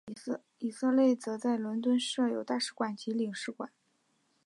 [0.57, 3.69] 以色列则在伦敦设有大使馆及领事馆。